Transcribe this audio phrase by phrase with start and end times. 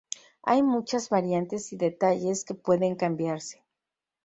[0.41, 3.63] Hay muchas variantes y detalles que pueden cambiarse.